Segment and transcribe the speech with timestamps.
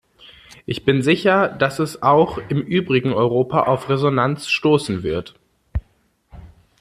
[0.65, 5.35] Ich bin sicher, dass es auch im übrigen Europa auf Resonanz stoßen wird.